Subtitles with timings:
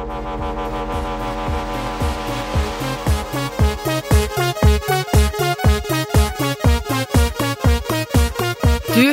[0.00, 0.06] Du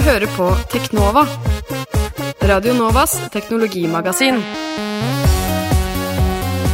[0.02, 1.26] hører på Teknova.
[2.40, 4.40] Radio Novas teknologimagasin.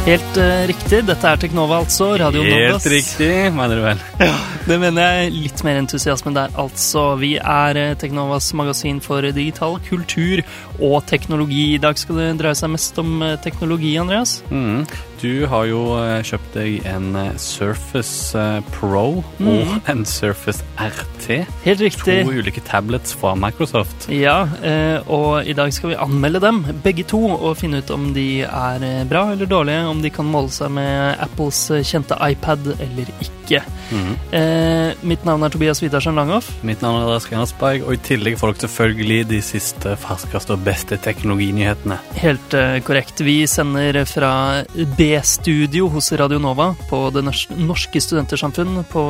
[0.06, 1.02] Helt uh, riktig.
[1.08, 2.12] Dette er Teknova, altså.
[2.14, 2.84] Radio Novas.
[2.84, 3.98] Helt riktig, mener du vel.
[4.64, 7.02] Det mener jeg litt mer entusiasme der, altså.
[7.20, 10.40] Vi er eh, Teknovas magasin for digital kultur
[10.78, 11.74] og teknologi.
[11.74, 14.38] I dag skal det dreie seg mest om eh, teknologi, Andreas.
[14.48, 14.86] Mm.
[15.20, 17.10] Du har jo eh, kjøpt deg en
[17.40, 18.40] Surface
[18.72, 19.04] Pro
[19.38, 19.48] Mm.
[19.52, 21.23] og en Surface RT.
[21.64, 22.24] Helt riktig.
[22.26, 24.08] To ulike tablets fra Microsoft.
[24.12, 28.10] Ja, eh, og i dag skal vi anmelde dem, begge to, og finne ut om
[28.16, 32.18] de er eh, bra eller dårlige, om de kan måle seg med Apples eh, kjente
[32.20, 33.64] iPad eller ikke.
[33.92, 34.12] Mm
[35.04, 36.46] mitt navn er Tobias Widersen Langhoff.
[36.64, 40.62] Mitt navn er Andreas Grenasberg, og i tillegg får dere selvfølgelig de siste, ferskeste og
[40.64, 41.98] beste teknologinyhetene.
[42.22, 43.20] Helt korrekt.
[43.24, 44.32] Vi sender fra
[44.96, 49.04] B-studio hos Radio Nova på Det norske studentersamfunn på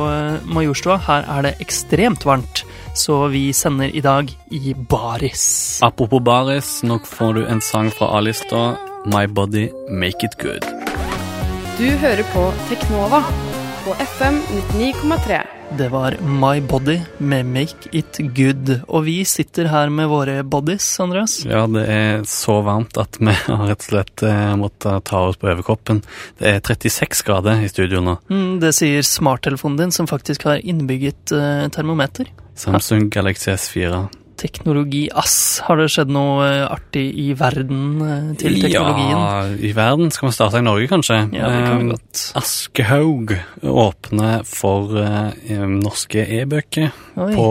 [0.51, 0.99] Majorstua.
[1.07, 5.79] Her er det ekstremt varmt, så vi sender i dag i baris.
[5.81, 8.75] Apropos baris, nå får du en sang fra A-lista,
[9.05, 10.65] My Body Make It Good.
[11.77, 13.23] Du hører på Teknova
[13.85, 14.41] på FM
[14.73, 15.54] 99,3.
[15.71, 18.69] Det var My Body med Make It Good.
[18.87, 21.39] Og vi sitter her med våre bodies, Andreas.
[21.45, 25.39] Ja, det er så varmt at vi har rett og slett eh, måttet ta oss
[25.41, 26.03] på overkroppen.
[26.39, 28.17] Det er 36 grader i studio nå.
[28.29, 32.29] Mm, det sier smarttelefonen din, som faktisk har innbygget eh, termometer.
[32.55, 34.05] Samsung Galaxy S4.
[34.37, 35.61] Teknologi, ass.
[35.63, 39.15] Har det skjedd noe eh, artig i verden eh, til teknologien?
[39.15, 40.11] Ja, i verden.
[40.11, 41.21] Skal vi starte i Norge, kanskje?
[41.35, 42.23] Ja, det kan vi Eh, godt.
[42.41, 44.91] Aschehoug åpner for
[45.71, 47.47] norske e-bøker på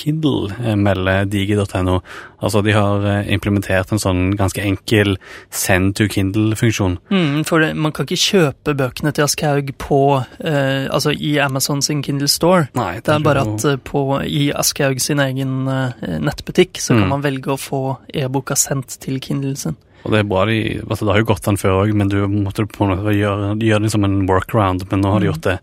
[0.00, 1.98] Kindle, eh, melder digi.no.
[2.40, 5.14] Altså, de har eh, implementert en sånn ganske enkel
[5.52, 6.96] send to Kindle-funksjon.
[7.12, 10.00] Mm, for det, man kan ikke kjøpe bøkene til Aschehoug på
[10.40, 12.68] eh, Altså i Amazon sin Kindle Store.
[12.78, 17.00] Nei, Det er bare at eh, på, i Aschehoug sin egen eh, nettbutikk så Mm.
[17.04, 17.80] kan man velge å få
[18.14, 19.76] e-boka sendt til Kindle sin.
[20.04, 22.16] Og det er bra de altså Det har jo gått sånn før òg, men du
[22.28, 24.86] måtte på en måte gjøre, gjøre det som en workaround.
[24.90, 25.32] Men nå har de Mm.
[25.34, 25.58] gjort det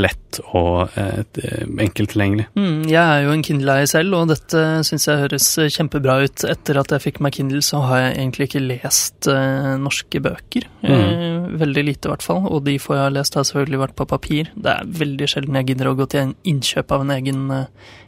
[0.00, 1.22] lett og eh,
[1.84, 2.46] enkelt tilgjengelig.
[2.56, 6.44] Mm, jeg er jo en Kindle-eier selv, og dette syns jeg høres kjempebra ut.
[6.48, 10.64] Etter at jeg fikk meg Kindle, så har jeg egentlig ikke lest eh, norske bøker.
[10.82, 12.46] Eh, veldig lite, i hvert fall.
[12.48, 14.48] Og de få jeg har lest, har selvfølgelig vært på papir.
[14.56, 17.66] Det er veldig sjelden jeg gidder å gå til en innkjøp av en egen, eh,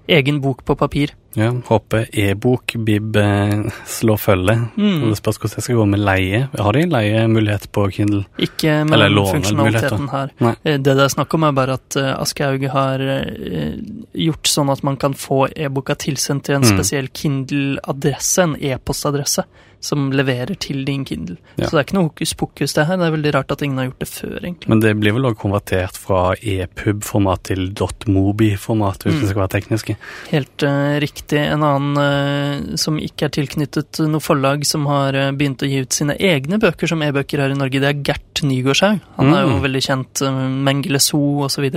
[0.08, 1.14] egen bok på papir.
[1.34, 4.54] Ja, Håper e-bok-bib eh, slår følge.
[4.78, 5.08] Mm.
[5.10, 6.40] Det spørs hvordan jeg skal gå med leie.
[6.54, 8.20] Har de leiemulighet på Kindle?
[8.38, 10.30] Ikke med Eller låne funksjonaliteten her.
[10.44, 10.54] Nei.
[10.62, 13.02] Eh, Det det er snakk om, er bare at eh, Aschehoug har
[14.14, 16.76] gjort sånn at man kan få e-boka tilsendt til en Mm.
[16.76, 19.44] spesiell Kindle-adresse, en e-postadresse,
[19.84, 21.36] som leverer til din Kindle.
[21.58, 21.66] Ja.
[21.68, 22.96] Så det er ikke noe hokus pokus, det her.
[23.00, 24.68] Det er veldig rart at ingen har gjort det før, egentlig.
[24.72, 27.68] Men det blir vel også konvertert fra e-pub-format til
[28.08, 29.20] .mobi-format, hvis Mm.
[29.20, 29.96] vi skal være tekniske.
[30.30, 31.38] Helt uh, riktig.
[31.38, 32.00] En annen
[32.72, 36.16] uh, som ikke er tilknyttet noe forlag, som har uh, begynt å gi ut sine
[36.18, 39.00] egne bøker som e-bøker her i Norge, det er Gert Nygaardshaug.
[39.18, 39.62] Han er jo Mm.
[39.68, 41.68] veldig kjent, uh, Mengele Zoo osv.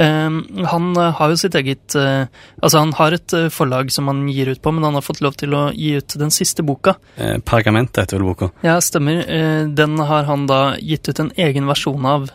[0.00, 2.22] Um, han eh, har jo sitt eget eh,
[2.62, 5.20] Altså, han har et eh, forlag som han gir ut på, men han har fått
[5.20, 6.94] lov til å gi ut den siste boka.
[7.16, 8.48] Pergamentet Pergament heter vel boka.
[8.64, 9.20] Ja, stemmer.
[9.76, 12.30] Den har han da gitt ut en egen versjon av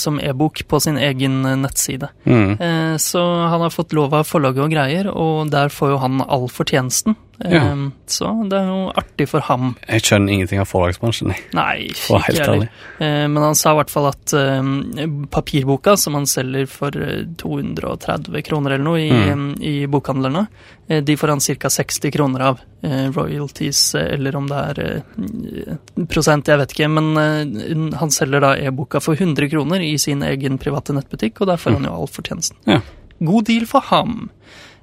[0.00, 2.08] som e-bok på sin egen nettside.
[2.24, 2.96] Mm.
[3.02, 6.48] Så han har fått lov av forlaget og greier, og der får jo han all
[6.48, 7.18] fortjenesten.
[7.44, 7.90] Eh, Ja.
[8.06, 9.74] Så det er jo artig for ham.
[9.88, 11.44] Jeg skjønner ingenting av forlagsbransjen, jeg.
[11.54, 12.68] Nei, For helt ærlig.
[13.00, 17.24] Eh, Men han sa i hvert fall at eh, papirboka, som han selger for eh,
[17.40, 19.54] 230 kroner eller noe i, Mm.
[19.62, 20.46] i bokhandlerne,
[20.88, 21.68] eh, de får han ca.
[21.70, 22.60] 60 kroner av.
[22.82, 26.90] Eh, Royalties, eh, eller om det er eh, prosent, jeg vet ikke.
[26.90, 31.46] Men eh, han selger da e-boka for 100 kroner i sin egen private nettbutikk, og
[31.48, 32.56] der får han jo all fortjenesten.
[32.66, 32.80] Ja.
[33.22, 34.30] God deal for ham.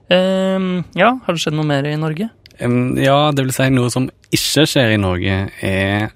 [0.09, 2.29] Eh, ja, har det skjedd noe mer i Norge?
[2.59, 6.09] Ja, det vil si noe som ikke skjer i Norge, er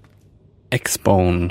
[0.72, 1.50] Xbone.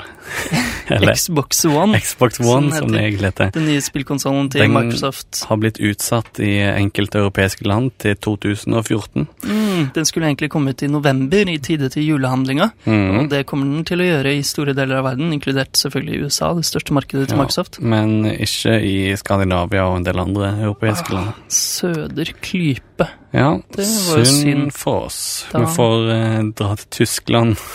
[1.13, 3.51] Xbox One, Xbox One, som det egentlig heter.
[3.53, 5.43] den nye spillkonsollen til Den- Microsoft.
[5.47, 9.27] Har blitt utsatt i enkelte europeiske land til 2014.
[9.45, 12.71] Mm, den skulle egentlig kommet i november, i tide til julehandlinga.
[12.85, 13.19] Mm.
[13.19, 16.53] Og det kommer den til å gjøre i store deler av verden, inkludert selvfølgelig USA,
[16.57, 17.43] det største markedet til Ja.
[17.43, 17.79] Microsoft.
[17.79, 21.33] Men ikke i Skandinavia og en del andre europeiske land.
[21.47, 23.07] Søder klype.
[23.33, 24.73] Ja, Det var synd synd.
[24.75, 25.45] for oss.
[25.51, 27.57] Da- Vi får eh, dra til Tyskland.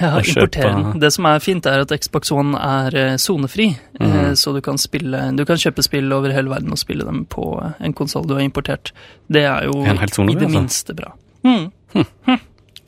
[0.00, 0.98] Ja, Og kjøpe- importere.
[1.00, 3.66] Det som er fint, er at Xbox One er sonefri,
[4.00, 4.06] mm.
[4.06, 7.26] eh, så du kan, spille, du kan kjøpe spill over hele verden og spille dem
[7.28, 8.94] på eh, en konsoll du har importert.
[9.28, 10.62] Det er jo Er sonefri, i det altså?
[10.62, 11.12] minste bra.
[11.44, 11.68] Mm.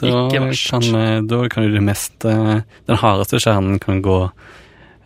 [0.00, 0.70] Da Ikke verst.
[0.70, 4.16] kan, eh, da kan jo det mest eh, Den hardeste kjernen kan gå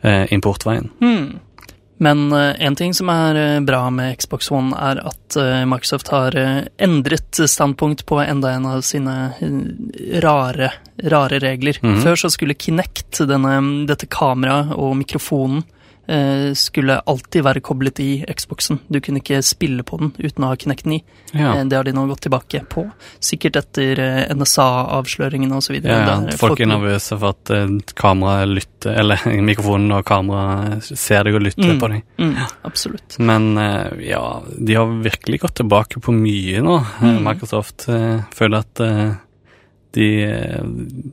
[0.04, 0.90] eh, importveien.
[1.02, 1.40] Hmm.
[1.98, 6.36] Men én ting som er eh, bra med Xbox One, er at eh, Microsoft har
[6.38, 10.70] eh, endret standpunkt på enda en av sine eh, rare,
[11.02, 11.80] rare regler.
[11.82, 12.02] Mhm.
[12.06, 13.58] Før så skulle Kinect, denne,
[13.90, 15.77] dette kameraet og mikrofonen, eh,
[16.56, 18.78] skulle alltid være koblet i Xboxen.
[18.88, 21.02] Du kunne ikke spille på den uten å ha Kinecten i.
[21.34, 21.54] Ja.
[21.58, 22.86] Eh, Det har de nå gått tilbake på.
[23.20, 25.78] Sikkert etter eh, NSA-avsløringene osv.
[25.84, 26.36] Ja, ja.
[26.40, 27.66] Folk er nervøse for at eh,
[27.98, 29.20] kameraet lytter, eller
[29.50, 31.78] mikrofonen og kameraet ser deg og lytter Mm.
[31.82, 32.02] på deg.
[32.22, 32.34] Mm,
[32.64, 33.18] absolutt.
[33.20, 34.22] Men eh, ja,
[34.56, 36.78] de har virkelig gått tilbake på mye nå.
[36.80, 37.22] Eh, Mm.
[37.24, 39.12] Microsoft eh, føler at eh,
[39.96, 40.60] de eh,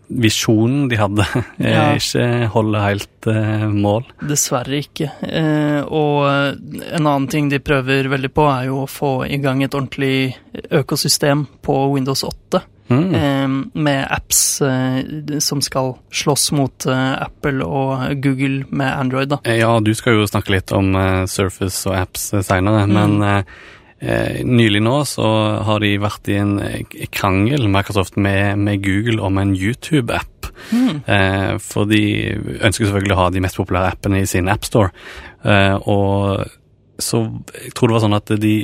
[0.09, 1.25] visjonen de hadde,
[1.63, 1.93] Ja.
[1.95, 4.03] ikke holder helt eh, mål.
[4.27, 5.07] Dessverre ikke.
[5.23, 9.63] Eh, og en annen ting de prøver veldig på, er jo å få i gang
[9.63, 10.35] et ordentlig
[10.75, 12.61] økosystem på Windows 8.
[12.91, 13.15] Mm.
[13.17, 14.41] Eh, med apps
[15.41, 19.39] som skal slåss mot Apple og Google med Android, da.
[19.49, 20.91] Ja, du skal jo snakke litt om
[21.31, 22.93] Surface og apps seinere, Mm.
[22.93, 23.45] men
[23.99, 25.27] eh, nylig nå så
[25.67, 30.51] har de vært i en eh, krangel, Microsoft, med, med Google om en YouTube-app.
[30.71, 31.01] Mm.
[31.05, 32.03] Eh, for de
[32.35, 34.93] ønsker selvfølgelig å ha de mest populære appene i sin appstore.
[35.45, 36.45] Eh, og
[37.01, 37.25] så
[37.59, 38.55] jeg tror det var sånn at de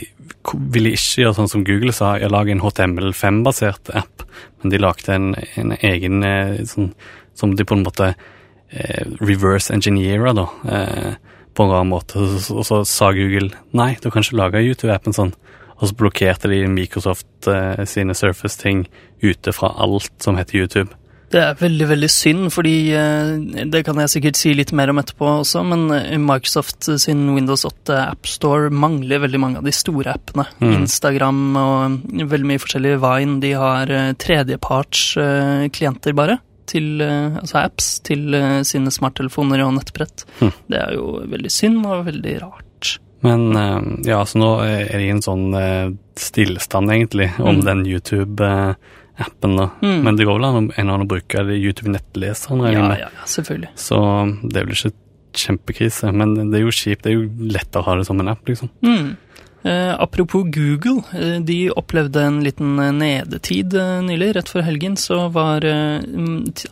[0.74, 4.24] ville ikke gjøre sånn som Google sa, jeg lager en HTML5-basert app,
[4.62, 6.94] men de lagde en, en egen eh, sånn
[7.38, 11.12] som de på en måte eh, reverse engineerer, da, eh,
[11.54, 12.22] på en annen måte.
[12.22, 15.36] Og så, sa Google nei, du kan ikke lage YouTube-appen sånn.
[15.82, 18.86] Og så blokkerte de Microsoft eh, sine Surface-ting
[19.24, 20.92] ute fra alt som heter YouTube.
[21.32, 25.00] Det er veldig, veldig synd, fordi eh, det kan jeg sikkert si litt mer om
[25.00, 29.74] etterpå også, men eh, Microsoft sin Windows 8 App Store mangler veldig mange av de
[29.76, 30.50] store appene.
[30.60, 30.74] Mm.
[30.82, 32.00] Instagram og
[32.34, 33.40] veldig mye forskjellig Vine.
[33.44, 39.64] De har eh, tredjeparts eh, klienter bare, til, eh, altså apps, til eh, sine smarttelefoner
[39.66, 40.26] og nettbrett.
[40.40, 40.52] Hm.
[40.70, 42.98] Det er jo veldig synd og veldig rart.
[43.22, 45.52] Men eh, ja, så nå er det i en sånn
[46.18, 47.66] stillstand, egentlig, om Mm.
[47.66, 49.56] den YouTube-appen.
[49.58, 49.70] da.
[49.82, 50.04] Mm.
[50.04, 53.70] Men det går vel an å- bruke YouTube-nettleseren, Ja, ja, ja, selvfølgelig.
[53.76, 53.98] Så
[54.50, 54.94] det er vel ikke
[55.34, 57.04] kjempekrise, men det er jo kjipt.
[57.04, 58.70] Det er jo lettere å ha det som en app, liksom.
[58.84, 59.18] Mm.
[59.64, 64.32] Eh, apropos Google, eh, de opplevde en liten eh, nedetid eh, nylig.
[64.36, 66.02] Rett før helgen så var eh,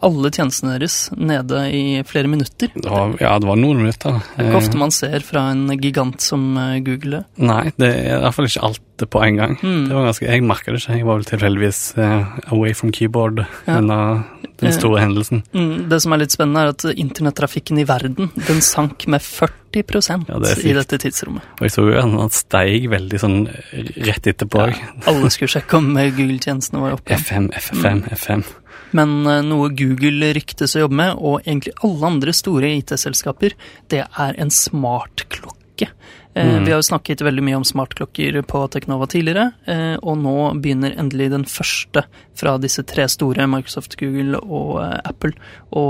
[0.01, 2.71] alle tjenestene deres nede i flere minutter.
[2.73, 4.17] Det var, ja, det var noen minutter.
[4.35, 7.23] Det er ikke ofte man ser fra en gigant som eh, Google.
[7.37, 9.53] Eh, nei, det er i hvert fall ikke alt på en gang.
[9.61, 9.83] Mm.
[9.87, 10.97] Det var ganske, Jeg merka det ikke.
[10.97, 13.77] Jeg var vel tilfeldigvis eh, away from keyboard Ja.
[13.77, 14.23] under
[14.59, 15.43] den store hendelsen.
[15.55, 19.57] Mm, det som er litt spennende, er at internettrafikken i verden den sank med 40
[20.27, 21.45] Ja, det i dette tidsrommet.
[21.59, 23.37] Og jeg så jo at den steig veldig sånn
[24.07, 24.65] rett etterpå.
[24.71, 27.13] Ja, alle skulle sjekke om eh, Google-tjenestene var oppe.
[27.13, 28.43] FM, FM, FM.
[28.97, 33.55] Men eh, noe Google ryktes å jobbe med, og egentlig alle andre store IT-selskaper,
[33.93, 35.91] det er en smartklokke.
[36.35, 36.63] Eh, Mm.
[36.65, 40.93] Vi har jo snakket veldig mye om smartklokker på Teknova tidligere, eh, og nå begynner
[40.95, 42.03] endelig den første
[42.35, 45.33] fra disse tre store, Microsoft, Google og eh, Apple,
[45.73, 45.83] å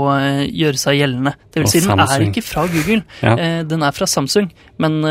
[0.48, 1.34] gjøre seg gjeldende.
[1.52, 3.62] Det vil si, den er ikke fra Google, Ja.
[3.62, 5.02] den er fra Samsung, men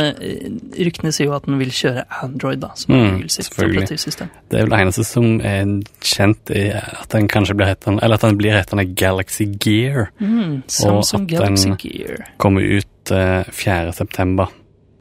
[0.77, 4.29] ryktene sier jo at den vil kjøre Android, da, som er Mm, Google sitt operativsystem.
[4.49, 5.65] Det er vel det eneste som er
[6.01, 10.09] kjent, i at den kanskje blir hetende Eller at den blir hetende Galaxy Gear.
[10.19, 12.25] Mm, og at Galaxy den- Gear.
[12.39, 13.93] Kommer ut eh, 4.
[13.93, 14.47] september.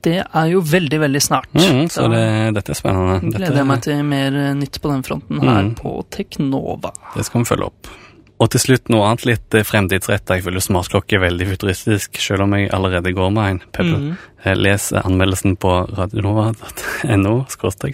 [0.05, 1.49] Det er jo veldig, veldig snart.
[1.59, 2.25] Mm, så det,
[2.55, 3.17] dette er spennende.
[3.25, 5.73] Dette, gleder jeg meg til mer eh, nytt på den fronten her Mm.
[5.81, 6.93] på Teknova.
[7.17, 7.91] Det skal vi følge opp.
[8.39, 10.37] Og til slutt noe annet litt eh, fremtidsrettet.
[10.39, 13.61] Jeg føler smartklokke er veldig futuristisk, selv om jeg allerede går med en.
[13.75, 13.99] Pepper.
[13.99, 14.17] Mm.
[14.45, 17.35] Eh, Les anmeldelsen på radionova.no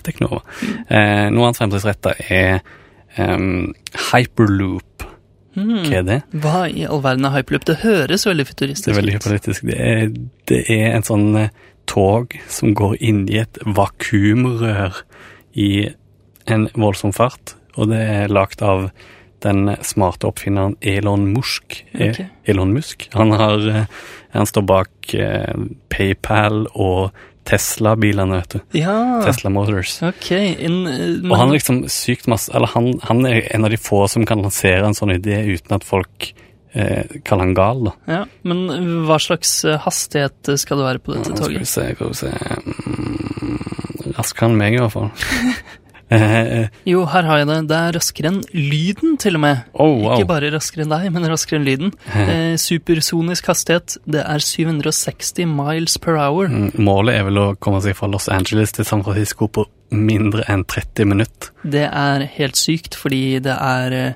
[0.05, 0.43] teknova.
[0.89, 2.61] Eh, noe annet fremtidsrettet er
[3.17, 3.73] um,
[4.13, 5.07] hyperloop.
[5.55, 5.85] Mm.
[5.87, 6.21] Hva er det?
[6.43, 7.65] Hva i all verden er hyperloop?
[7.71, 8.91] Det høres veldig futuristisk ut.
[8.91, 9.61] Det er veldig hyperloop.
[9.71, 10.09] Det er,
[10.51, 11.29] det er en sånn
[11.91, 15.03] tog som går inn i et vakuumrør
[15.55, 15.91] i
[16.51, 18.89] en voldsom fart, og det er lagt av
[19.45, 21.83] den smarte oppfinneren Elon Musk.
[21.95, 22.29] Okay.
[22.49, 23.09] Elon Musk.
[23.13, 23.87] Han, har, eh,
[24.33, 25.55] han står bak eh,
[25.93, 27.13] PayPal og
[27.45, 28.79] Tesla-bilene, vet du.
[28.81, 29.99] Ja, Tesla Motors.
[30.03, 30.31] ok.
[30.33, 33.75] In, eh, men, Og han er liksom sykt masse Eller han, han er en av
[33.75, 36.33] de få som kan lansere en sånn idé uten at folk
[36.75, 37.95] eh, kalle han gal, da.
[38.11, 38.65] ja, men
[39.09, 42.21] hva slags eh, hastighet skal det være på dette Nå skal vi se, skal vi
[42.25, 45.11] se mm, Raskere enn meg, i hvert fall.
[46.13, 47.55] Eh, eh, Jo, her har jeg det.
[47.71, 49.63] Det er raskere enn lyden, til og med.
[49.73, 50.13] oh, wow.
[50.19, 51.95] Ikke bare raskere enn deg, men raskere enn lyden.
[52.35, 56.53] Eh, supersonisk hastighet, det er 760 miles per hour.
[56.53, 59.65] Mm, Målet er vel å komme seg fra Los Angeles til San Francisco på
[59.97, 61.51] mindre enn 30 minutter.
[61.65, 64.15] Det er helt sykt, fordi det er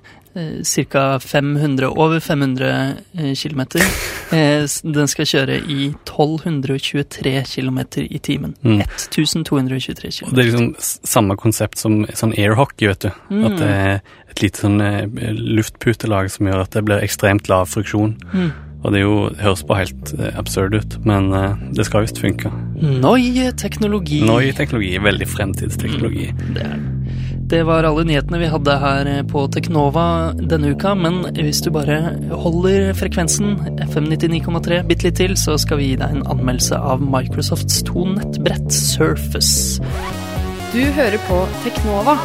[0.93, 1.19] ca.
[1.21, 3.63] 500, over 500 eh, km.
[4.29, 8.53] Eh, den skal kjøre i 1223 km i timen.
[8.61, 8.83] Mm.
[8.85, 10.35] 1223 Og km.
[10.37, 10.67] det er liksom
[11.09, 13.23] samme konsept som sånn airhockey, vet du.
[13.33, 13.47] Mm.
[13.49, 13.95] At det er
[14.29, 18.19] et lite sånn eh, luftputelag som gjør at det blir ekstremt lav friksjon.
[18.35, 18.51] Mm.
[18.79, 22.21] Og det jo, det høres bare helt eh, absurd ut, men eh, det skal visst
[22.23, 22.53] funke.
[22.79, 24.21] Noi teknologi.
[24.27, 26.31] Noi teknologi, veldig fremtidsteknologi.
[26.55, 26.99] Det er det.
[27.49, 31.97] Det var alle nyhetene vi hadde her på Teknova denne uka, men hvis du bare
[32.43, 33.55] holder frekvensen,
[33.87, 38.05] FM 99,3, bitte litt til, så skal vi gi deg en anmeldelse av Microsofts to
[38.13, 39.81] nettbrett Surface.
[40.75, 42.19] Du hører på Teknova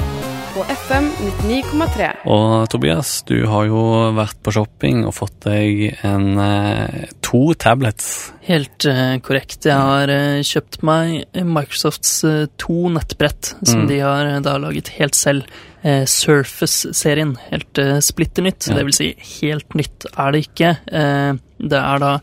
[0.53, 1.07] på FM
[1.41, 2.07] 99,3.
[2.29, 3.79] Og Tobias, du har jo
[4.13, 8.09] vært på shopping og fått deg en eh, to tablets.
[8.45, 9.65] Helt eh, korrekt.
[9.65, 12.19] Jeg har eh, kjøpt meg Microsofts
[12.61, 13.87] to nettbrett, som Mm.
[13.89, 15.49] de har da laget helt selv.
[15.83, 17.33] Surface-serien.
[17.49, 18.69] Helt eh, splitter nytt.
[18.69, 18.77] Ja.
[18.77, 19.09] Det vil si,
[19.41, 20.69] helt nytt er det ikke.
[20.87, 21.33] Eh,
[21.63, 22.13] det er da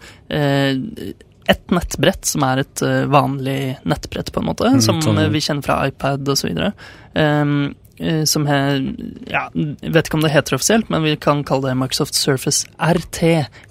[1.51, 3.59] et nettbrett som er et vanlig
[3.91, 6.53] nettbrett, på en måte, Mm, som sånn- vi kjenner fra iPad osv.
[6.55, 6.71] Um,
[7.17, 7.75] eh,
[8.25, 8.59] som he,
[9.29, 13.21] ja, vet ikke om det heter offisielt, men vi kan kalle det Microsoft Surface RT.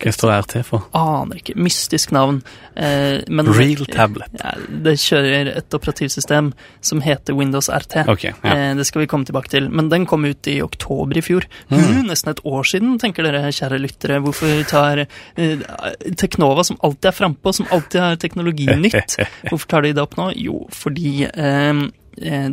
[0.01, 0.85] Hva står RT for?
[0.97, 1.55] Aner ikke.
[1.59, 2.41] Mystisk navn.
[2.75, 4.33] Eh, men Real tablet.
[4.39, 4.53] Ja,
[4.85, 6.51] det kjører et operativsystem
[6.85, 8.05] som heter Windows RT.
[8.11, 8.35] Ok, ja.
[8.53, 9.69] Eh, det skal vi komme tilbake til.
[9.73, 11.47] Men den kom ut i oktober i fjor.
[11.73, 12.05] Mm.
[12.09, 14.21] Nesten et år siden, tenker dere kjære lyttere.
[14.23, 15.65] Hvorfor tar eh,
[16.19, 19.17] Teknova, som alltid er frampå, som alltid har teknologi nytt,
[19.49, 20.31] hvorfor tar de det opp nå?
[20.39, 21.85] Jo, fordi eh, eh,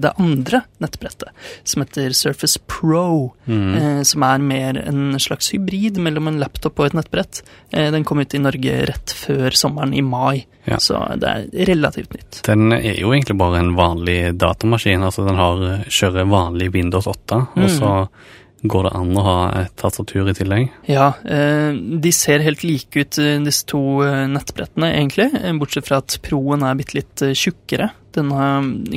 [0.00, 1.28] det andre nettbrettet,
[1.64, 3.74] som heter Surface Pro, Mm.
[3.76, 7.42] eh, som er mer en slags hybrid mellom en laptop og et nettbrett,
[7.72, 10.46] eh, den kom ut i Norge rett før sommeren, i mai.
[10.66, 10.76] Ja.
[10.82, 12.40] Så det er relativt nytt.
[12.42, 15.02] Den er jo egentlig bare en vanlig datamaskin.
[15.02, 17.68] altså Den har, kjører vanlig Windows 8, og Mm.
[17.78, 18.08] så
[18.64, 20.70] går det an å ha et tastatur i tillegg.
[20.88, 25.28] Ja, eh, de ser helt like ut, eh, disse to eh, nettbrettene, egentlig.
[25.60, 27.90] Bortsett fra at Proen er bitte litt tjukkere.
[28.16, 28.32] Den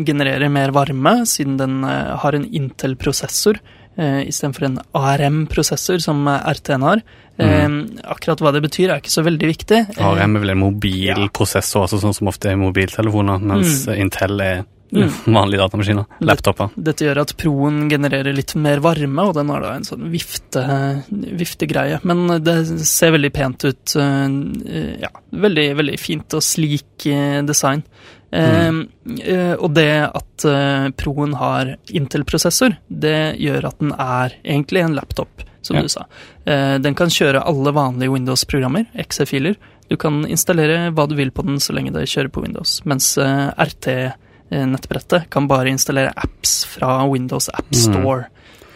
[0.08, 3.60] genererer mer varme, siden den har en Intel-prosessor
[4.00, 7.02] istedenfor en ARM-prosessor, som RTN RT-en har.
[7.40, 8.00] Mm.
[8.04, 9.80] akkurat hva det betyr, er ikke så veldig viktig.
[10.00, 15.10] ARM er vel en mobilprosessor, altså sånn som ofte er mobiltelefoner, mens Intel er Mm.
[15.38, 16.06] vanlige datamaskiner.
[16.26, 16.70] Laptoper.
[16.76, 20.64] Dette gjør at Proen genererer litt mer varme, og den har da en sånn vifte,
[21.12, 22.00] viftegreie.
[22.08, 22.56] Men det
[22.90, 23.96] ser veldig pent ut.
[23.96, 27.84] eh, Ja, veldig, veldig fint og slik eh, design.
[28.32, 28.84] Mm.
[29.26, 34.94] eh, og det at eh, Proen har Intel-prosessor, det gjør at den er egentlig en
[34.98, 35.82] laptop, som Ja.
[35.82, 36.06] du sa.
[36.46, 39.56] Eh, den kan kjøre alle vanlige Windows-programmer, XE-filer.
[39.90, 43.18] Du kan installere hva du vil på den så lenge det kjører på Windows, mens
[43.18, 44.14] eh, RT
[44.50, 48.30] nettbrettet kan bare installere apps fra Windows App Store.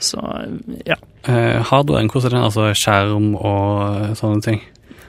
[0.04, 0.20] Så
[0.86, 0.98] ja.
[1.24, 2.46] Eh, hardwaren, hvordan er den?
[2.50, 4.62] Altså skjerm og eh, sånne ting?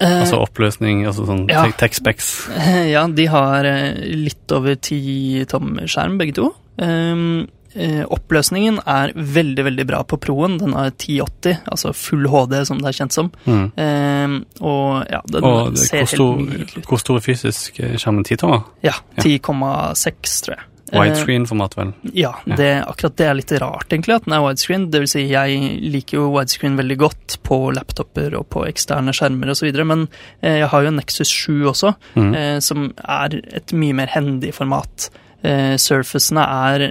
[0.05, 1.65] Altså oppløsning, altså sånn ja.
[1.79, 2.31] tech-specs.
[2.59, 6.51] Eh, Ja, de har eh, litt over 10 tommer skjerm, begge to.
[6.79, 7.64] Um, eh,
[8.09, 10.59] oppløsningen er veldig, veldig bra på Proen.
[10.61, 13.31] Den er 1080, altså full HD, som det er kjent som.
[13.47, 13.65] Mm.
[13.77, 16.87] Eh, og ja, den Og ser hvor, helt stor, nydelig ut.
[16.91, 17.99] hvor stor fysisk skjerm?
[17.99, 18.25] skjermen?
[18.29, 18.63] 10 tommer?
[18.87, 19.23] Ja, Ja.
[19.25, 20.65] 10,6, tror jeg.
[20.93, 21.89] Eh, Widescreen-format, vel?
[22.15, 24.85] Ja, det, akkurat det er litt rart, egentlig, at den er widescreen.
[24.93, 29.51] Det vil si, jeg liker jo widescreen veldig godt på laptoper og på eksterne skjermer
[29.51, 30.07] osv., men
[30.43, 32.35] eh, jeg har jo en Nexus 7 også, Mm.
[32.39, 35.09] eh, som er et mye mer hendig format.
[35.45, 36.85] Eh, Surfacene er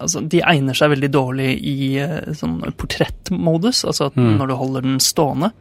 [0.00, 4.36] Altså, de egner seg veldig dårlig i eh, sånn portrettmodus, altså Mm.
[4.38, 5.52] når du holder den stående.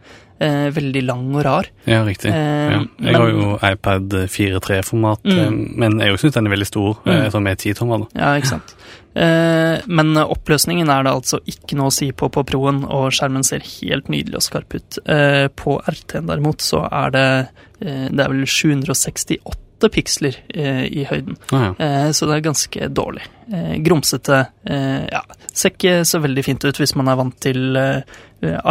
[0.41, 1.65] Eh, veldig lang og rar.
[1.85, 2.31] Ja, riktig.
[2.31, 2.79] Eh, ja.
[2.79, 5.37] Jeg men- har jo iPad 4.3-format, Mm.
[5.39, 7.29] eh, men jeg syns den er veldig stor, Mm.
[7.31, 8.07] sånn med er 10 tommer.
[8.15, 8.73] Ja, ikke sant.
[9.15, 13.43] Eh, men oppløsningen er det altså ikke noe å si på på Proen, og skjermen
[13.43, 14.97] ser helt nydelig og skarp ut.
[15.05, 17.49] Eh, på RT-en derimot så er det
[17.81, 19.55] eh, Det er vel 768
[19.87, 21.73] piksler eh, i høyden, Ah, ja.
[21.79, 23.23] eh, så det er ganske dårlig.
[23.53, 24.41] Eh, grumsete.
[24.67, 25.21] Eh, ja,
[25.53, 27.77] ser ikke så veldig fint ut hvis man er vant til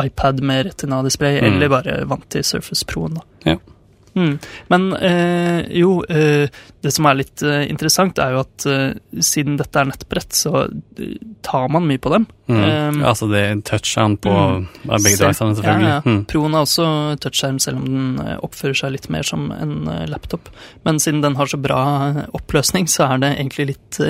[0.05, 1.47] iPad med retina-display, Mm.
[1.57, 3.23] eller bare vant til Surface Proen, da.
[3.45, 3.57] Ja.
[4.17, 4.39] Mm.
[4.69, 6.49] Men eh, jo, eh,
[6.83, 8.67] det som er litt eh, interessant, er jo at
[9.25, 10.67] siden dette er nettbrett, så
[11.43, 12.27] tar man mye på dem.
[12.49, 12.61] Mm.
[12.65, 14.63] Um, altså, det er touchskjerm på mm.
[14.89, 15.89] begge Selv- selvfølgelig.
[15.91, 16.03] Ja, ja.
[16.05, 16.23] Mm.
[16.31, 16.87] Proen har også
[17.21, 20.49] touchskjerm, selv om den eh, oppfører seg litt mer som en eh, laptop.
[20.89, 24.01] Men siden den har så bra eh, oppløsning, så er det egentlig litt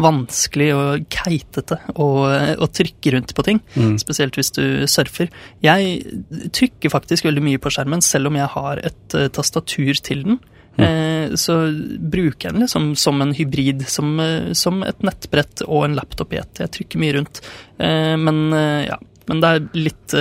[0.00, 2.08] vanskelig og keitete å,
[2.56, 3.60] å trykke rundt på ting.
[3.76, 3.98] Mm.
[4.00, 5.28] Spesielt hvis du surfer.
[5.64, 6.00] Jeg
[6.56, 10.40] trykker faktisk veldig mye på skjermen, selv om jeg har et tastatur til den.
[10.76, 11.56] Eh, så
[11.98, 16.32] bruker jeg den liksom som en hybrid, som, eh, som et nettbrett og en laptop
[16.32, 16.62] i ett.
[16.64, 17.42] Jeg trykker mye rundt.
[17.78, 18.50] Eh, men
[18.88, 18.98] ja,
[19.30, 20.12] Men det er litt,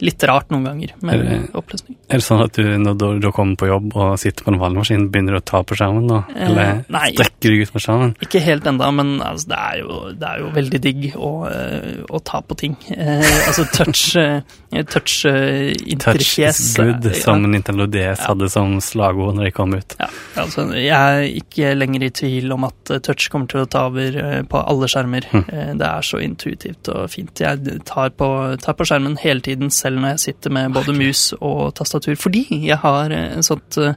[0.00, 1.96] litt rart noen ganger med Er det- oppløsning.
[2.10, 4.58] Er det sånn at du når du, du kommer på jobb og sitter på en
[4.60, 6.20] valgmaskin, begynner du å ta på skjermen da?
[6.34, 7.10] Eh, Eller nei.
[7.14, 8.14] strekker du ut på skjermen?
[8.24, 12.02] Ikke helt enda, men altså, det, er jo, det er jo veldig digg å, eh,
[12.10, 12.76] å ta på ting.
[12.90, 14.40] Eh, altså touch, uh,
[14.94, 16.76] touch eh, Touch is interfjes.
[16.76, 17.20] good, ja.
[17.20, 18.26] som Nintendo DS Ja.
[18.32, 19.94] hadde som slagord når de kom ut.
[20.00, 23.68] Ja, altså, jeg er ikke lenger i tvil om at eh, touch kommer til å
[23.70, 25.26] ta over eh, på alle skjermer.
[25.34, 27.34] Eh, Det er så intuitivt og fint.
[27.40, 28.28] Jeg tar på,
[28.60, 32.44] tar på skjermen hele tiden, selv når jeg sitter med både mus og tastatur, fordi
[32.68, 33.94] jeg har eh, en sånt uh,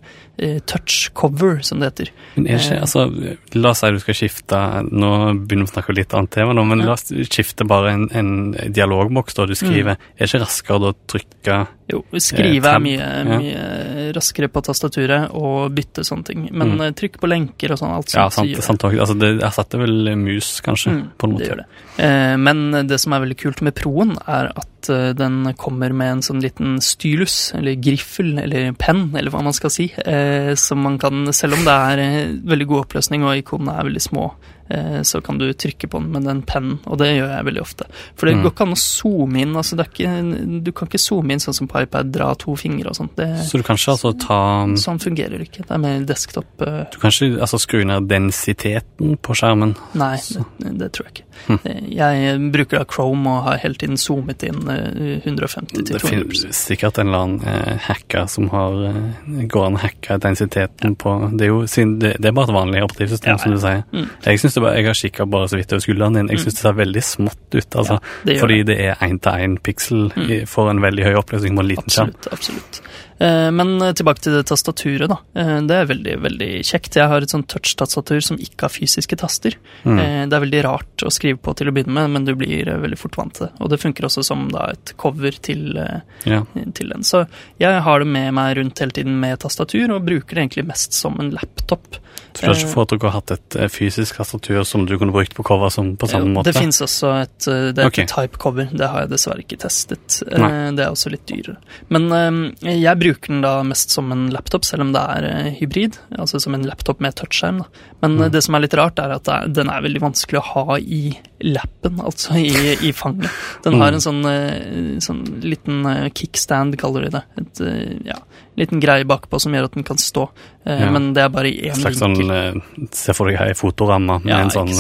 [0.70, 2.12] touch cover, som det heter.
[2.36, 3.06] Men er ikke, altså,
[3.54, 4.60] La oss si du skal skifte
[4.90, 5.10] Nå
[5.44, 6.90] begynner vi å snakke litt annet tema, nå, men Ja.
[6.92, 8.32] la oss skifte bare en, en
[8.74, 10.00] dialogboks da du skriver.
[10.18, 11.60] Er det ikke raskere da å trykke
[11.92, 14.12] Jo, skrive er mye, ja.
[14.16, 16.50] raskere på tastaturet og bytte sånne ting.
[16.52, 16.82] Men Mm.
[16.88, 18.34] eh, trykk på lenker og sånn, alt Ja, sånt.
[18.34, 21.50] sant, gjør- sant altså, det erstatter vel mus, kanskje, Mm, på en det måte.
[21.50, 21.66] gjør det.
[22.04, 26.12] Eh, men det som er veldig kult med Proen, er at eh, den kommer med
[26.12, 30.82] en sånn liten stylus, eller griffel, eller penn, eller hva man skal si, eh, som
[30.82, 34.32] man kan, selv om det er eh, veldig god oppløsning og ikonene er veldig små,
[34.63, 34.63] eh,
[35.04, 37.86] så kan du trykke på den med den pennen, og det gjør jeg veldig ofte.
[38.16, 38.44] For det Mm.
[38.44, 41.68] går ikke an å zoome inn, altså ikke, du kan ikke zoome inn sånn som
[41.68, 43.16] på iPad, dra to fingre og sånt.
[43.16, 45.68] Det, Så du kan ikke altså ta sånn fungerer det ikke.
[45.68, 46.46] Det er mer desktop.
[46.62, 49.76] eh, Du kan ikke altså, skru ned densiteten på skjermen.
[49.94, 50.18] Nei,
[50.60, 51.24] det, det tror jeg ikke.
[51.48, 51.60] Hm.
[51.66, 56.02] Eh, Jeg bruker da Chrome og har hele tiden zoomet inn eh, 150 til Det
[56.04, 60.96] finnes sikkert en eller annen eh, hacker som har eh, går an å hacke densiteten
[61.00, 61.62] på Det er jo
[62.00, 63.84] det, det er bare et vanlig operativsystem, Ja, som du sier.
[63.94, 64.08] Mm.
[64.26, 66.28] Jeg synes det bare, jeg har kikka bare så vidt over skulderen din.
[66.32, 66.44] Jeg Mm.
[66.44, 67.76] syns det ser veldig smått ut.
[67.76, 68.00] altså.
[68.26, 70.48] det fordi det er én-til-én piksel Mm.
[70.48, 72.14] for en veldig høy oppløsning på en liten skjerm.
[72.14, 72.34] Absolutt.
[72.34, 72.82] absolutt.
[73.24, 75.18] Eh, Men tilbake til det tastaturet, da.
[75.40, 76.98] Eh, Det er veldig veldig kjekt.
[77.00, 79.56] Jeg har et sånt touch-tastatur som ikke har fysiske taster.
[79.86, 80.00] Mm.
[80.00, 82.66] Eh, Det er veldig rart å skrive på til å begynne med, men du blir
[82.66, 83.54] veldig fort vant til det.
[83.62, 85.78] Og det funker også som da et cover til,
[86.26, 86.44] Ja.
[86.74, 87.04] til den.
[87.04, 87.28] Så
[87.60, 90.94] jeg har det med meg rundt hele tiden med tastatur, og bruker det egentlig mest
[90.94, 91.98] som en laptop.
[92.38, 94.94] Så du har ikke fått at å har hatt et eh, fysisk tastatur som du
[94.98, 96.52] kunne brukt på cover som, på samme Jo, måte?
[96.52, 98.06] Det fins også et eh, Det er okay.
[98.08, 98.70] et type cover.
[98.74, 100.20] Det har jeg dessverre ikke testet.
[100.28, 100.52] Eh, Nei.
[100.78, 101.58] Det er også litt dyrere.
[101.94, 105.52] Men eh, jeg bruker den da mest som en laptop, selv om det er eh,
[105.62, 106.00] hybrid.
[106.18, 107.64] Altså som en laptop med touchskjerm.
[107.64, 107.88] da.
[108.02, 108.32] Men eh, Mm.
[108.32, 111.98] det som er litt rart, er at den er veldig vanskelig å ha i lappen,
[112.00, 112.54] altså i,
[112.88, 113.30] i fanget.
[113.66, 113.98] Den har Mm.
[113.98, 117.24] en sånn, eh, sånn liten eh, kickstand, kaller de det.
[117.42, 118.16] Et, eh, ja,
[118.58, 120.30] liten greie bakpå som gjør at den kan stå.
[120.66, 120.90] Ja.
[120.92, 122.32] Men det er bare i én slags vinkel.
[122.32, 124.72] sånn Se for deg ei fotoramme med Ja, en sånn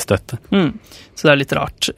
[0.00, 0.38] støtte.
[0.50, 0.72] Mm.
[1.14, 1.90] Så det er litt rart.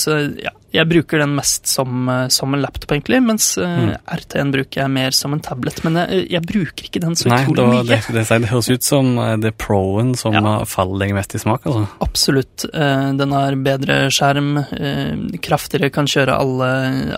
[0.00, 3.92] Så ja, jeg bruker den mest som, eh, som en laptop, egentlig, mens eh, Mm.
[4.18, 5.78] RT-en bruker jeg mer som en tablet.
[5.86, 7.84] Men jeg, jeg bruker ikke den så Nei, utrolig mye.
[7.88, 10.56] det, det, det høres ut som eh, det er Pro-en som Ja.
[10.66, 11.86] faller deg mest i smak, altså.
[12.02, 12.66] Absolutt.
[12.74, 16.70] Eh, den har bedre skjerm, eh, kraftigere, kan kjøre alle,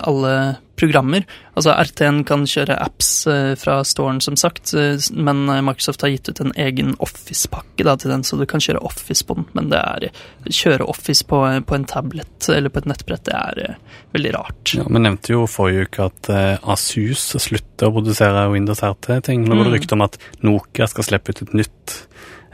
[0.05, 0.37] alle
[0.77, 1.25] programmer.
[1.57, 6.13] Altså RT-en kan kjøre apps eh, fra storen, som sagt, eh, men eh, Microsoft har
[6.13, 9.47] gitt ut en egen Office-pakke til den, så du kan kjøre Office på den.
[9.57, 10.09] Men det er
[10.53, 13.77] kjøre Office på, på en tablet eller på et nettbrett, det er
[14.17, 14.75] veldig rart.
[14.77, 16.31] Ja, Vi nevnte jo forrige uke at
[16.63, 19.47] Asus slutter å produsere Windows RT-ting.
[19.47, 19.79] Nå går det Mm.
[19.81, 21.97] rykter om at Nokia skal slippe ut et nytt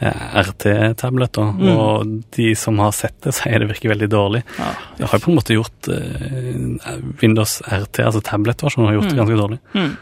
[0.03, 1.73] eh, RT-tablet, og, Mm.
[1.79, 4.43] og de som har sett det, sier det virker veldig dårlig.
[4.59, 4.71] Ja.
[4.99, 9.09] Det har jo på en måte gjort uh, Windows RT, altså tabletter, som har gjort
[9.11, 9.21] det Mm.
[9.23, 9.59] ganske dårlig.
[9.75, 9.93] Mm.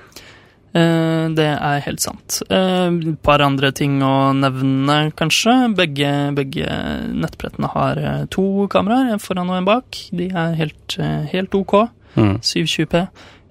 [0.70, 2.36] Uh, det er helt sant.
[2.46, 5.54] Et uh, par andre ting å nevne, kanskje.
[5.74, 6.68] Begge, begge
[7.10, 9.98] nettbrettene har eh, to kameraer, en foran og en bak.
[10.14, 11.74] De er helt, eh, helt ok.
[12.14, 12.36] Mm.
[12.38, 13.02] 720P.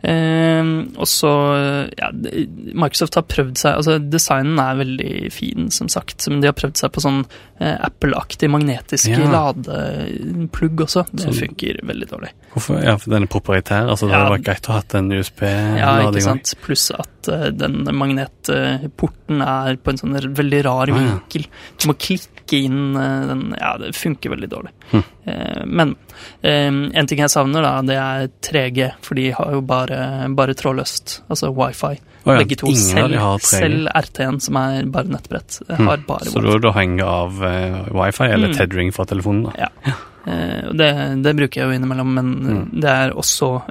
[0.01, 0.63] Eh,
[0.95, 1.29] og så
[1.99, 6.55] ja, Microsoft har prøvd seg Altså, designen er veldig fin, som sagt, men de har
[6.55, 7.25] prøvd seg på sånn
[7.59, 9.19] eh, Apple-aktig magnetisk Ja.
[9.27, 11.03] ladeplugg også.
[11.11, 11.35] Det Sånn.
[11.41, 12.31] funker veldig dårlig.
[12.53, 12.79] Hvorfor?
[12.83, 13.89] Ja, for den er proprietær.
[13.91, 14.23] Altså, Det Ja.
[14.23, 16.53] hadde vært greit å ha hatt en Ja, USB-lading ikke sant.
[16.63, 21.19] Pluss at uh, den magnetporten er på en sånn veldig rar Ah, ja.
[21.19, 21.45] vinkel.
[21.77, 24.71] Du må klikke inn uh, den Ja, det funker veldig dårlig.
[24.91, 25.03] Hm.
[25.29, 25.95] Eh, men
[26.41, 30.01] eh, en ting jeg savner, da, det er 3G, for de har jo bare,
[30.35, 31.21] bare trådløst.
[31.29, 31.95] Altså wifi.
[32.25, 32.67] Å ja, Begge to.
[32.67, 35.87] ingen Selv, selv RT-en, som er bare nettbrett, eh, Mm.
[35.87, 38.55] har bare Så da, da henger av uh, wifi eller Mm.
[38.57, 39.51] tethering fra telefonen, da.
[39.57, 39.93] Ja.
[40.69, 40.89] og det,
[41.23, 42.81] det bruker jeg jo innimellom, men Mm.
[42.81, 43.63] det er også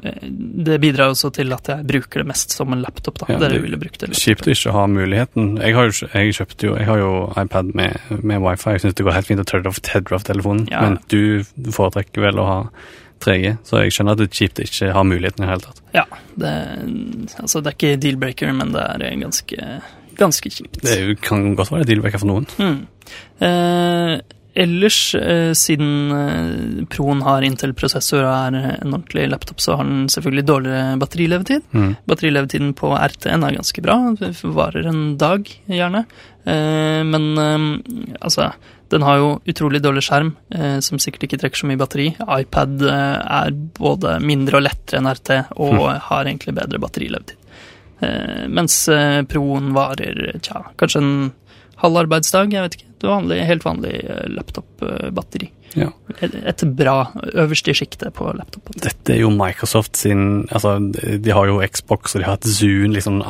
[0.64, 3.26] Det bidrar også til at jeg bruker det mest som en laptop, da.
[3.34, 4.10] Ja, Dere ville brukt det.
[4.16, 5.58] Kjipt å ikke ha muligheten.
[5.60, 8.70] Jeg har jo, jeg kjøpte jo, jeg har jo iPad med, med wifi.
[8.72, 10.80] Jeg syns det går helt fint å tørre av tether av telefonen, Ja.
[10.80, 12.68] men du foretrekker vel å ha
[13.24, 15.82] 3G, så jeg skjønner at det er kjipt ikke ha muligheten i det hele tatt.
[15.96, 16.04] Ja,
[16.38, 16.52] det,
[17.42, 19.68] altså det er ikke deal-breaker, men det er ganske,
[20.18, 20.80] ganske kjipt.
[20.84, 22.46] Det jo- kan godt være dealbreaker for noen.
[22.58, 22.80] Mm.
[23.40, 24.20] Eh,
[24.58, 30.08] ellers, eh, siden eh, Proen har Intel-prosessor og er en ordentlig laptop, så har den
[30.10, 31.62] selvfølgelig dårligere batterilevetid.
[31.72, 31.92] Mm.
[32.10, 33.98] Batterilevetiden på RT-en er ganske bra,
[34.42, 36.04] varer en dag gjerne.
[36.48, 37.66] Eh, men eh,
[38.20, 38.52] altså,
[38.88, 42.08] den har jo utrolig dårlig skjerm, eh, som sikkert ikke trekker så mye batteri.
[42.16, 47.36] iPad eh, er både mindre og lettere enn RT, og har egentlig bedre batterilevetid.
[48.00, 51.14] Eh, mens eh, Proen varer tja, kanskje en
[51.82, 52.92] halv arbeidsdag, jeg vet ikke.
[52.98, 53.94] Det er vanlig, helt vanlig
[54.34, 55.52] laptop-batteri.
[55.76, 55.90] Ja.
[56.24, 58.78] Et, bra øverste sjikte på laptopen.
[58.80, 62.94] Dette er jo Microsoft sin Altså, de har jo Xbox og de har et Zoom,
[62.96, 63.20] liksom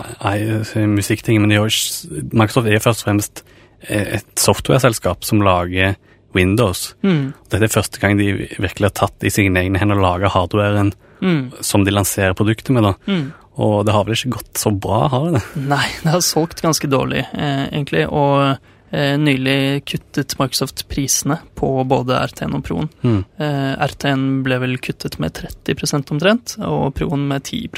[0.95, 3.43] musikkting, men har Microsoft er først og fremst
[3.89, 5.97] et software-selskap som lager
[6.37, 6.95] Windows.
[7.03, 10.33] Mm, Dette er første gang de virkelig har tatt i sine egne hender og laga
[10.33, 12.95] hardwaren mm, som de lanserer produktet med, da.
[13.09, 13.29] mm.
[13.59, 15.63] Og det har vel ikke gått så bra, har det det?
[15.67, 18.05] Nei, det har solgt ganske dårlig, eh, egentlig.
[18.07, 22.89] Og eh, nylig kuttet Microsoft prisene på både RT-en og Proen.
[23.03, 23.19] Mm.
[23.37, 27.69] Eh, RT-en ble vel kuttet med 30% omtrent, og Proen med 10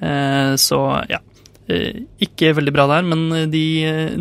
[0.00, 1.22] eh, Så ja.
[1.68, 3.64] Eh, ikke veldig bra der, men de,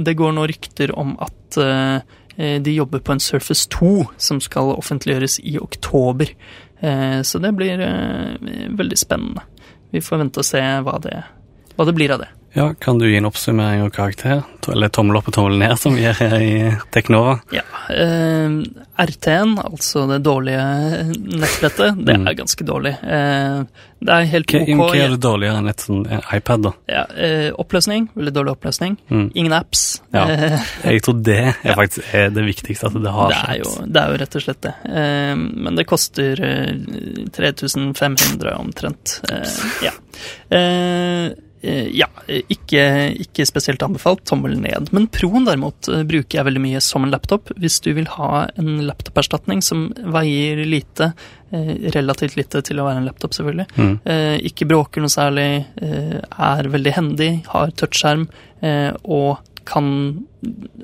[0.03, 4.75] det går nå rykter om at eh, de jobber på en Surface 2 som skal
[4.75, 6.33] offentliggjøres i oktober.
[6.79, 9.41] Eh, så det blir eh, veldig spennende.
[9.89, 11.21] Vi får vente og se hva det,
[11.75, 12.29] hva det blir av det.
[12.57, 14.39] Ja, kan du gi en oppsummering og karakter?
[14.73, 16.53] Eller tommel opp og tommel ned, som vi gjør her i
[16.91, 17.35] Teknova?
[17.53, 17.61] Ja,
[17.93, 18.55] eh,
[18.97, 20.63] RT-en, altså det dårlige
[21.37, 22.25] nettbrettet, det Mm.
[22.27, 22.95] er ganske dårlig.
[23.03, 23.61] Eh,
[24.01, 24.67] det er helt ok.
[24.75, 26.71] hva er det dårligere enn et sånn eh, iPad, da?
[26.89, 28.97] Ja, eh, oppløsning, veldig dårlig oppløsning.
[29.09, 29.31] Mm.
[29.35, 30.01] Ingen apps.
[30.13, 30.25] Ja.
[30.27, 33.85] Eh, Jeg tror det er faktisk er det viktigste, at det har det, er jo,
[33.85, 34.75] det er jo rett og slett det.
[34.89, 36.73] Eh, men det koster eh,
[37.37, 39.21] 3500 omtrent.
[39.31, 39.91] Eh, ja.
[41.61, 42.83] Eh, eh, ja, ikke,
[43.23, 44.23] ikke spesielt anbefalt.
[44.29, 44.91] Tommel ned.
[44.95, 47.51] Men Proen derimot eh, bruker jeg veldig mye som en laptop.
[47.57, 51.11] Hvis du vil ha en laptoperstatning som veier lite,
[51.51, 53.99] eh, relativt lite til å være en laptop, selvfølgelig, Mm.
[54.05, 58.27] eh, ikke bråker noe særlig, eh, er veldig hendig, har touchskjerm
[58.61, 59.87] eh, og kan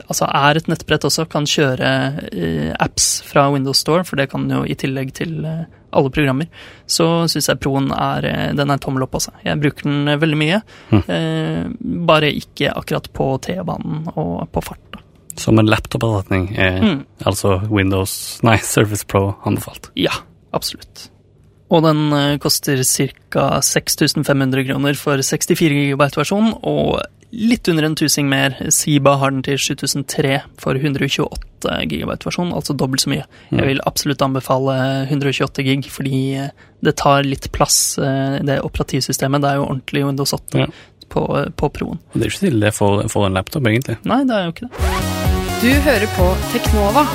[0.08, 1.90] Altså er et nettbrett også, kan kjøre
[2.34, 6.50] eh, apps fra Windows Store, for det kan jo i tillegg til eh, alle programmer.
[6.90, 9.32] Så syns jeg Proen er eh, Den er tommel opp, altså.
[9.46, 10.60] Jeg bruker den veldig mye.
[10.92, 11.04] Mm.
[11.16, 11.62] Eh,
[12.10, 15.02] bare ikke akkurat på T-banen og på fart, da.
[15.40, 17.00] Som en laptoperstatning er Mm.
[17.26, 19.90] altså Windows Nei, Surface Pro anbefalt.
[19.98, 20.14] Ja,
[20.54, 21.08] absolutt.
[21.74, 23.48] Og den koster ca.
[23.66, 27.00] 6500 kroner for 64 GB-versjon, og
[27.34, 28.54] litt under en tusing mer.
[28.74, 33.26] Siba har den til 7003 for 128 GB-versjon, altså dobbelt så mye.
[33.50, 34.76] Jeg vil absolutt anbefale
[35.10, 36.50] 128 gig, fordi eh,
[36.84, 39.42] det tar litt plass, eh, det operativsystemet.
[39.44, 40.68] Det er jo ordentlig Windows 8 Ja.
[41.10, 41.24] på,
[41.58, 42.00] på Proen.
[42.14, 43.98] Det er ikke det for, for en laptop, egentlig.
[44.10, 44.92] Nei, det er jo ikke det.
[45.64, 47.06] Du hører på Teknova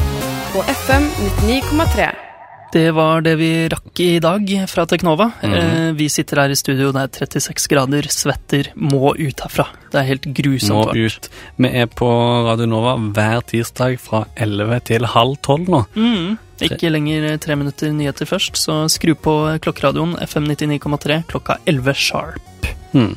[0.55, 1.11] på FM
[1.45, 2.28] 99,3.
[2.73, 5.31] Det var det vi rakk i dag fra Teknova.
[5.43, 5.55] Mhm.
[5.55, 9.69] eh, vi sitter her i studio, det er 36 grader, svetter, må ut herfra.
[9.91, 11.31] Det er helt grusomt Må ut.
[11.57, 12.09] Vi er på
[12.45, 15.87] Radio Nova hver tirsdag fra 11 til halv 12 nå.
[15.97, 21.95] Mm, ikke lenger tre minutter nyheter først, så skru på klokkeradioen FM 99,3 klokka 11
[21.95, 22.73] sharp.
[22.93, 23.17] Hmm.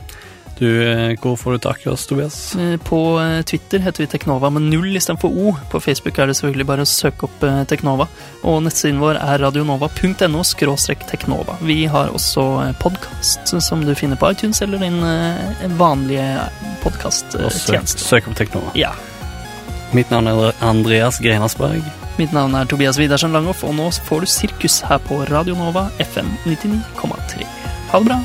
[0.62, 2.56] Du, eh, hvor får du tak i oss, Tobias?
[2.56, 5.56] Eh, På eh, Twitter heter vi Teknova med null istedenfor O.
[5.72, 8.06] På Facebook er det selvfølgelig bare å søke opp eh, Teknova.
[8.46, 10.44] Og nettsiden vår er radionova.no
[11.10, 11.56] teknova.
[11.66, 12.44] Vi har også
[12.80, 16.28] podkast som du finner på iTunes eller din eh, vanlige
[16.84, 17.98] podkasttjeneste.
[17.98, 18.76] søk opp Teknova.
[18.78, 18.92] Ja.
[19.98, 21.82] Mitt navn er Andreas Grenasberg.
[22.20, 25.88] Mitt navn er Tobias Widersen Langhoff, og nå får du Sirkus her på Radio Nova
[25.98, 27.50] FM 99,3.
[27.90, 28.20] Ha det bra.